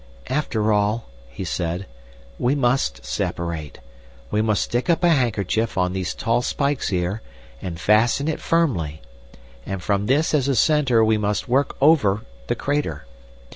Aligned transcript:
"After 0.31 0.73
all," 0.73 1.07
he 1.29 1.43
said, 1.43 1.85
"we 2.39 2.55
must 2.55 3.05
separate. 3.05 3.77
We 4.31 4.41
must 4.41 4.63
stick 4.63 4.89
up 4.89 5.03
a 5.03 5.09
handkerchief 5.09 5.77
on 5.77 5.93
these 5.93 6.15
tall 6.15 6.41
spikes 6.41 6.87
here 6.87 7.21
and 7.61 7.79
fasten 7.79 8.27
it 8.27 8.39
firmly, 8.41 9.03
and 9.63 9.79
from 9.83 10.07
this 10.07 10.33
as 10.33 10.47
a 10.47 10.55
centre 10.55 11.05
we 11.05 11.19
must 11.19 11.47
work 11.47 11.77
over 11.79 12.21
the 12.47 12.55
crater. 12.55 13.05